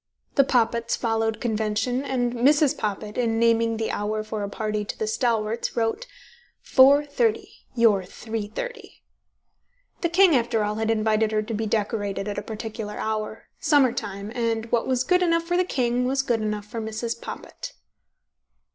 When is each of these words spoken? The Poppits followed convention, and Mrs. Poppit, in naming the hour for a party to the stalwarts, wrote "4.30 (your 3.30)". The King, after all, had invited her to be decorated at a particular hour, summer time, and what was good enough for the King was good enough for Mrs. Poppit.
The 0.33 0.43
Poppits 0.43 0.95
followed 0.95 1.39
convention, 1.39 2.03
and 2.03 2.33
Mrs. 2.33 2.75
Poppit, 2.75 3.19
in 3.19 3.37
naming 3.37 3.77
the 3.77 3.91
hour 3.91 4.23
for 4.23 4.41
a 4.41 4.49
party 4.49 4.83
to 4.83 4.97
the 4.97 5.05
stalwarts, 5.05 5.77
wrote 5.77 6.07
"4.30 6.65 7.47
(your 7.75 8.01
3.30)". 8.01 8.93
The 10.01 10.09
King, 10.09 10.35
after 10.35 10.63
all, 10.63 10.73
had 10.77 10.89
invited 10.89 11.31
her 11.31 11.43
to 11.43 11.53
be 11.53 11.67
decorated 11.67 12.27
at 12.27 12.39
a 12.39 12.41
particular 12.41 12.97
hour, 12.97 13.43
summer 13.59 13.91
time, 13.93 14.31
and 14.33 14.65
what 14.71 14.87
was 14.87 15.03
good 15.03 15.21
enough 15.21 15.43
for 15.43 15.55
the 15.55 15.63
King 15.63 16.05
was 16.05 16.23
good 16.23 16.41
enough 16.41 16.65
for 16.65 16.81
Mrs. 16.81 17.21
Poppit. 17.21 17.73